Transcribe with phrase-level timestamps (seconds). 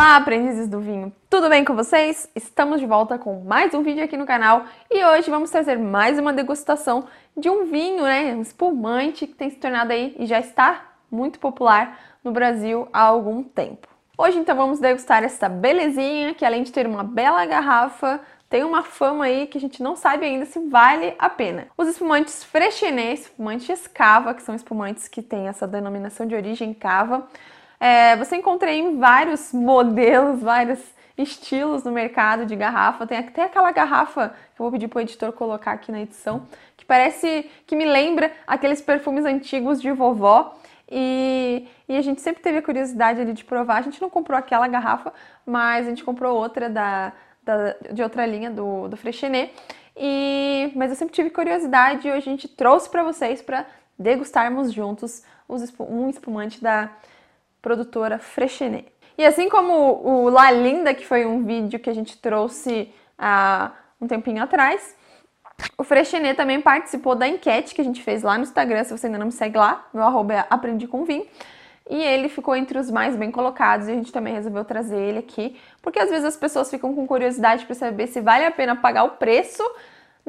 [0.00, 1.12] Olá, aprendizes do vinho!
[1.28, 2.26] Tudo bem com vocês?
[2.34, 6.18] Estamos de volta com mais um vídeo aqui no canal e hoje vamos trazer mais
[6.18, 7.04] uma degustação
[7.36, 11.38] de um vinho, né, um espumante que tem se tornado aí e já está muito
[11.38, 13.88] popular no Brasil há algum tempo.
[14.16, 18.82] Hoje então vamos degustar essa belezinha que além de ter uma bela garrafa, tem uma
[18.82, 21.66] fama aí que a gente não sabe ainda se vale a pena.
[21.76, 27.28] Os espumantes Freixenet, espumantes cava, que são espumantes que têm essa denominação de origem cava,
[27.80, 30.78] é, você encontra em vários modelos, vários
[31.16, 33.06] estilos no mercado de garrafa.
[33.06, 36.46] Tem até aquela garrafa que eu vou pedir para o editor colocar aqui na edição,
[36.76, 40.58] que parece que me lembra aqueles perfumes antigos de vovó.
[40.90, 43.76] E, e, a gente sempre teve a curiosidade ali de provar.
[43.76, 45.12] A gente não comprou aquela garrafa,
[45.46, 49.54] mas a gente comprou outra da, da de outra linha do, do Freixenet.
[49.96, 53.66] E, mas eu sempre tive curiosidade e hoje a gente trouxe para vocês para
[53.98, 56.90] degustarmos juntos os, um espumante da
[57.62, 58.86] produtora Freixenet.
[59.18, 63.72] E assim como o La Linda, que foi um vídeo que a gente trouxe há
[64.00, 64.96] um tempinho atrás,
[65.76, 69.06] o Freixenet também participou da enquete que a gente fez lá no Instagram, se você
[69.06, 71.26] ainda não me segue lá, meu arroba é aprendi com vinho.
[71.88, 75.18] E ele ficou entre os mais bem colocados e a gente também resolveu trazer ele
[75.18, 78.76] aqui, porque às vezes as pessoas ficam com curiosidade para saber se vale a pena
[78.76, 79.62] pagar o preço,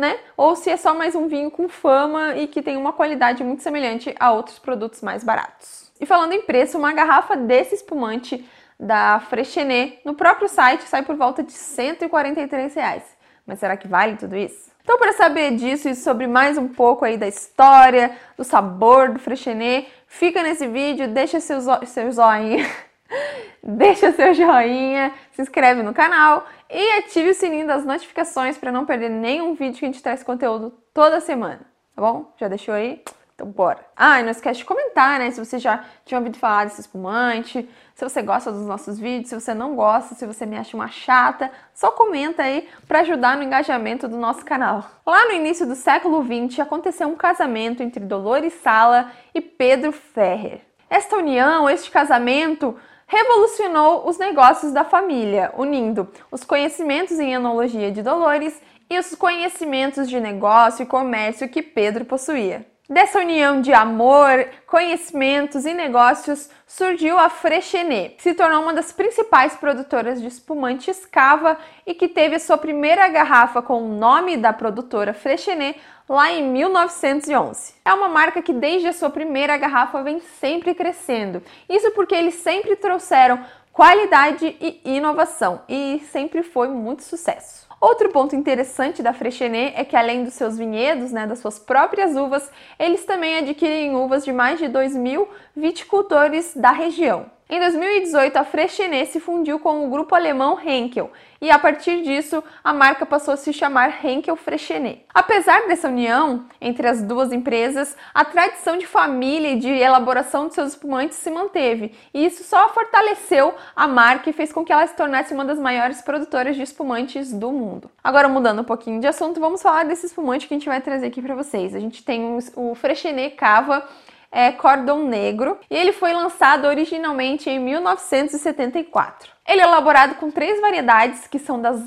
[0.00, 0.18] né?
[0.36, 3.62] Ou se é só mais um vinho com fama e que tem uma qualidade muito
[3.62, 5.92] semelhante a outros produtos mais baratos.
[6.00, 11.14] E falando em preço, uma garrafa desse espumante da Freixenet no próprio site sai por
[11.14, 13.02] volta de 143 reais.
[13.46, 14.70] Mas será que vale tudo isso?
[14.82, 19.18] Então, para saber disso e sobre mais um pouco aí da história, do sabor do
[19.18, 22.66] Freixenet, fica nesse vídeo, deixa seu, zo seu joinha,
[23.62, 28.86] deixa seu joinha, se inscreve no canal e ative o sininho das notificações para não
[28.86, 31.60] perder nenhum vídeo que a gente traz conteúdo toda semana,
[31.94, 32.32] tá bom?
[32.36, 33.02] Já deixou aí?
[33.40, 33.78] Então, bora!
[33.96, 35.30] Ah, e não esquece de comentar, né?
[35.30, 39.34] Se você já tinha ouvido falar desse espumante, se você gosta dos nossos vídeos, se
[39.34, 43.42] você não gosta, se você me acha uma chata, só comenta aí para ajudar no
[43.42, 44.84] engajamento do nosso canal.
[45.06, 50.60] Lá no início do século XX aconteceu um casamento entre Dolores Sala e Pedro Ferrer.
[50.90, 52.76] Esta união, este casamento,
[53.10, 60.08] revolucionou os negócios da família, unindo os conhecimentos em enologia de Dolores e os conhecimentos
[60.08, 62.64] de negócio e comércio que Pedro possuía.
[62.90, 68.90] Dessa união de amor, conhecimentos e negócios surgiu a Freixenet, que se tornou uma das
[68.90, 71.56] principais produtoras de espumantes cava
[71.86, 77.74] e que teve sua primeira garrafa com o nome da produtora Freixenet lá em 1911.
[77.84, 81.44] É uma marca que desde a sua primeira garrafa vem sempre crescendo.
[81.68, 83.38] Isso porque eles sempre trouxeram
[83.72, 87.69] qualidade e inovação e sempre foi muito sucesso.
[87.80, 92.14] Outro ponto interessante da Freixenet é que além dos seus vinhedos, né, das suas próprias
[92.14, 95.26] uvas, eles também adquirem uvas de mais de 2 mil
[95.56, 97.30] viticultores da região.
[97.52, 102.44] Em 2018, a Freixenet se fundiu com o grupo alemão Henkel e a partir disso
[102.62, 105.04] a marca passou a se chamar Henkel Freixenet.
[105.12, 110.54] Apesar dessa união entre as duas empresas, a tradição de família e de elaboração de
[110.54, 114.86] seus espumantes se manteve e isso só fortaleceu a marca e fez com que ela
[114.86, 117.90] se tornasse uma das maiores produtoras de espumantes do mundo.
[118.04, 121.06] Agora mudando um pouquinho de assunto, vamos falar desse espumante que a gente vai trazer
[121.06, 121.74] aqui para vocês.
[121.74, 123.84] A gente tem o Freixenet Cava
[124.30, 129.30] é Cordon Negro e ele foi lançado originalmente em 1974.
[129.46, 131.80] Ele é elaborado com três variedades que são das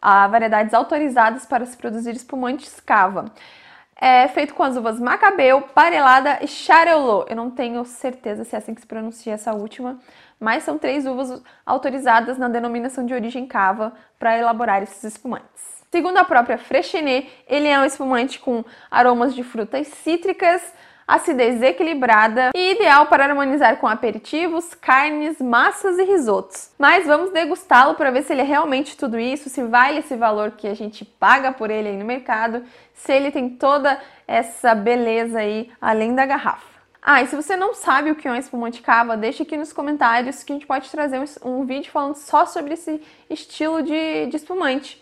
[0.00, 3.26] ah, variedades autorizadas para se produzir espumantes cava.
[3.98, 7.30] É feito com as uvas Macabeu, Parelada e Charolot.
[7.30, 9.98] Eu não tenho certeza se é assim que se pronuncia essa última,
[10.38, 15.76] mas são três uvas autorizadas na denominação de origem cava para elaborar esses espumantes.
[15.90, 20.74] Segundo a própria Freixenet, ele é um espumante com aromas de frutas cítricas,
[21.06, 26.70] acidez equilibrada e ideal para harmonizar com aperitivos, carnes, massas e risotos.
[26.78, 30.52] Mas vamos degustá-lo para ver se ele é realmente tudo isso, se vale esse valor
[30.52, 35.38] que a gente paga por ele aí no mercado, se ele tem toda essa beleza
[35.38, 36.76] aí além da garrafa.
[37.00, 39.72] Ah, e se você não sabe o que é um espumante cava, deixa aqui nos
[39.72, 44.26] comentários que a gente pode trazer um, um vídeo falando só sobre esse estilo de,
[44.26, 45.00] de espumante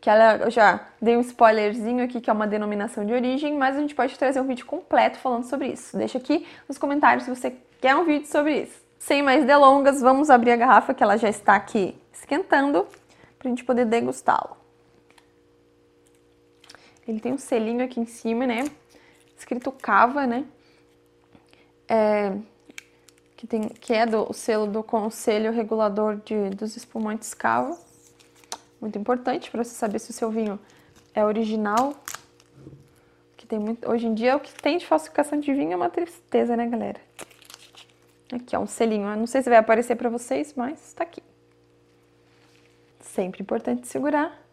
[0.00, 3.76] que ela, eu já dei um spoilerzinho aqui, que é uma denominação de origem, mas
[3.76, 5.96] a gente pode trazer um vídeo completo falando sobre isso.
[5.96, 8.80] Deixa aqui nos comentários se você quer um vídeo sobre isso.
[8.98, 12.86] Sem mais delongas, vamos abrir a garrafa que ela já está aqui esquentando
[13.38, 14.56] para a gente poder degustá-lo.
[17.06, 18.64] Ele tem um selinho aqui em cima, né?
[19.38, 20.44] Escrito Cava, né?
[21.88, 22.36] É,
[23.36, 27.78] que, tem, que é do o selo do Conselho Regulador de, dos Espumantes Cava.
[28.80, 30.58] Muito importante para você saber se o seu vinho
[31.14, 31.94] é original.
[33.36, 35.90] Que tem muito, hoje em dia o que tem de falsificação de vinho é uma
[35.90, 37.00] tristeza, né, galera?
[38.32, 39.08] Aqui, ó, um selinho.
[39.08, 41.22] Eu não sei se vai aparecer para vocês, mas está aqui.
[43.00, 44.46] Sempre importante segurar.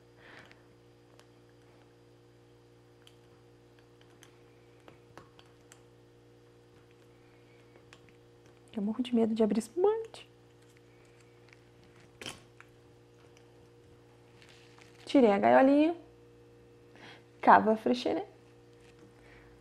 [8.76, 10.33] Eu morro de medo de abrir espumante.
[15.14, 15.96] Tirei a gaiolinha.
[17.40, 18.26] Cava frecheira.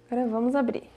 [0.07, 0.89] Agora vamos abrir.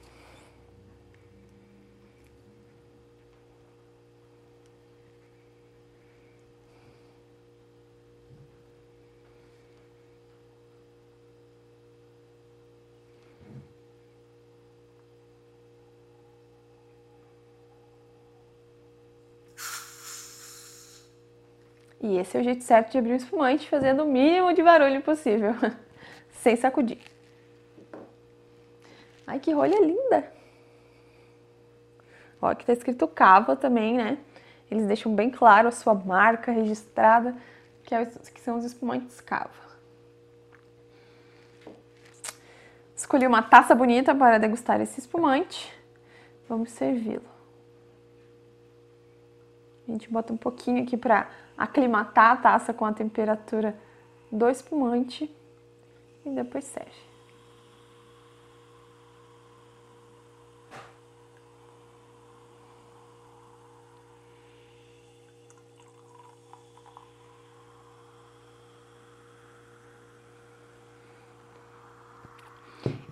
[22.02, 25.02] E esse é o jeito certo de abrir um espumante, fazendo o mínimo de barulho
[25.02, 25.54] possível,
[26.32, 27.00] sem sacudir.
[29.26, 30.32] Ai, que rolha linda!
[32.42, 34.18] Ó, aqui tá escrito Cava também, né?
[34.70, 37.36] Eles deixam bem claro a sua marca registrada,
[37.84, 39.66] que, é, que são os espumantes Cava.
[42.96, 45.72] Escolhi uma taça bonita para degustar esse espumante.
[46.48, 47.35] Vamos servi-lo.
[49.88, 53.76] A gente bota um pouquinho aqui para aclimatar a taça com a temperatura
[54.32, 55.34] do espumante
[56.26, 57.16] e depois serve.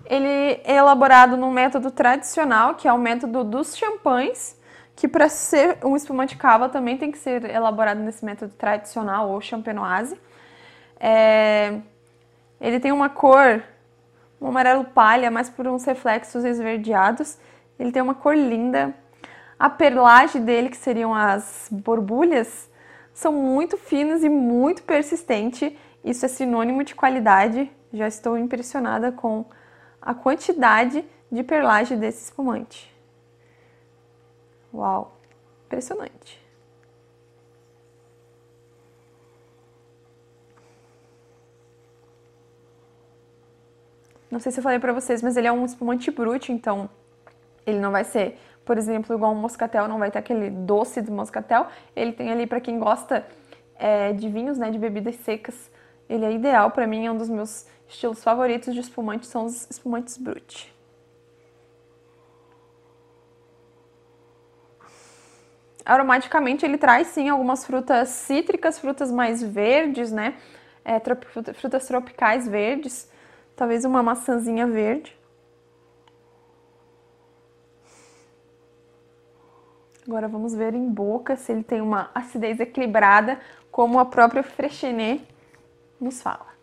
[0.06, 0.28] Ele
[0.64, 4.56] é elaborado no método tradicional, que é o método dos champanhes,
[4.96, 9.40] que para ser um espumante cava também tem que ser elaborado nesse método tradicional ou
[9.40, 10.18] champenoise.
[10.98, 11.80] É...
[12.60, 13.62] Ele tem uma cor,
[14.40, 17.36] um amarelo palha, mais por uns reflexos esverdeados.
[17.78, 18.94] Ele tem uma cor linda.
[19.58, 22.70] A perlagem dele, que seriam as borbulhas,
[23.12, 25.76] são muito finas e muito persistente.
[26.04, 27.70] Isso é sinônimo de qualidade.
[27.92, 29.44] Já estou impressionada com
[30.00, 32.93] a quantidade de perlagem desse espumante.
[34.74, 35.16] Uau,
[35.66, 36.42] impressionante.
[44.28, 46.90] Não sei se eu falei para vocês, mas ele é um espumante brute, então
[47.64, 51.12] ele não vai ser, por exemplo, igual um moscatel, não vai ter aquele doce do
[51.12, 51.68] moscatel.
[51.94, 53.24] Ele tem ali para quem gosta
[53.76, 55.70] é, de vinhos, né, de bebidas secas.
[56.08, 59.70] Ele é ideal para mim, é um dos meus estilos favoritos de espumante, são os
[59.70, 60.73] espumantes brute.
[65.84, 70.36] Aromaticamente ele traz sim algumas frutas cítricas, frutas mais verdes, né?
[70.84, 71.00] É,
[71.54, 73.10] frutas tropicais verdes,
[73.56, 75.16] talvez uma maçãzinha verde.
[80.06, 83.40] Agora vamos ver em boca se ele tem uma acidez equilibrada,
[83.70, 85.26] como a própria Freixenet
[85.98, 86.53] nos fala.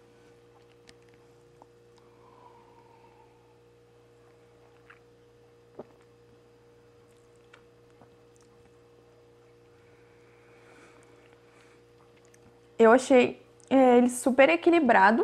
[12.83, 13.39] Eu achei
[13.69, 15.23] é, ele super equilibrado,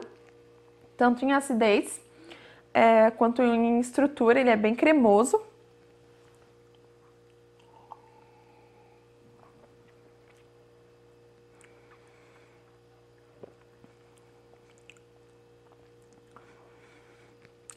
[0.95, 1.99] tanto em acidez
[2.71, 5.41] é, quanto em estrutura, ele é bem cremoso.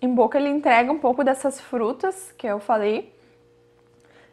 [0.03, 3.15] Em boca ele entrega um pouco dessas frutas que eu falei.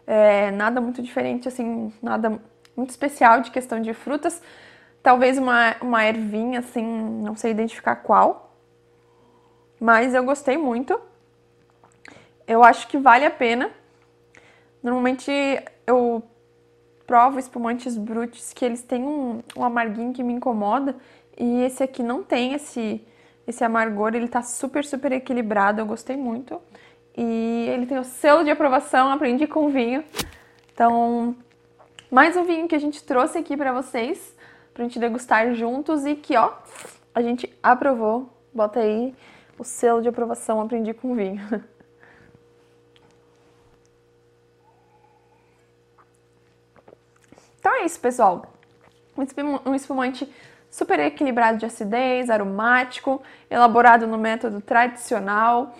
[0.06, 2.38] É, nada muito diferente, assim, nada
[2.75, 4.42] muito especial de questão de frutas.
[5.01, 8.56] Talvez uma, uma ervinha, assim, não sei identificar qual.
[9.80, 11.00] Mas eu gostei muito.
[12.48, 13.72] Eu acho que vale a pena.
[14.82, 15.32] Normalmente
[15.86, 16.24] eu
[17.06, 20.96] provo espumantes brutes que eles têm um, um amarguinho que me incomoda.
[21.38, 23.01] E esse aqui não tem esse,
[23.46, 26.60] esse amargor, ele tá super, super equilibrado, eu gostei muito.
[27.16, 30.04] E ele tem o selo de aprovação, aprendi com vinho.
[30.74, 31.36] Então,
[32.12, 34.36] mais um vinho que a gente trouxe aqui para vocês
[34.77, 36.53] pra gente degustar juntos e que, ó,
[37.13, 38.31] a gente aprovou.
[38.53, 39.15] Bota aí
[39.57, 41.41] o selo de aprovação, aprendi com vinho.
[47.60, 48.46] Então é isso, pessoal.
[49.65, 50.34] Um espumante
[50.69, 55.75] super equilibrado de acidez, aromático, elaborado no método tradicional.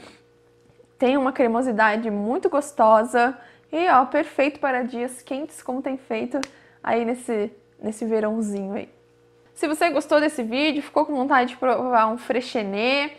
[0.99, 3.37] Tem uma cremosidade muito gostosa
[3.71, 6.41] e ó, perfeito para dias quentes, como tem feito
[6.83, 8.89] aí nesse nesse verãozinho aí.
[9.53, 13.12] Se você gostou desse vídeo, ficou com vontade de provar um frechenê,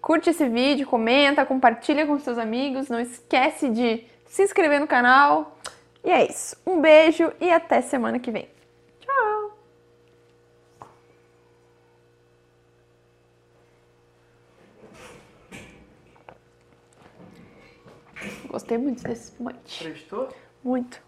[0.00, 5.58] curte esse vídeo, comenta, compartilha com seus amigos, não esquece de se inscrever no canal.
[6.04, 6.56] E é isso.
[6.64, 8.48] Um beijo e até semana que vem.
[9.00, 9.58] Tchau!
[18.46, 19.82] Gostei muito desse espumante.
[19.82, 20.28] Prestou?
[20.62, 21.02] Muito.